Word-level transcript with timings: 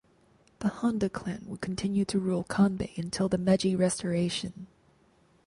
The 0.61 0.69
Honda 0.69 1.09
clan 1.11 1.43
would 1.45 1.61
continue 1.61 2.05
to 2.05 2.17
rule 2.17 2.43
Kanbe 2.43 2.97
until 2.97 3.29
the 3.29 3.37
Meiji 3.37 3.75
restoration. 3.75 4.65